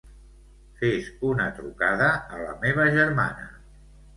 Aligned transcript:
Fes 0.79 1.11
una 1.33 1.45
trucada 1.59 2.09
a 2.15 2.41
la 2.47 2.59
meva 2.65 2.89
germana. 2.99 3.47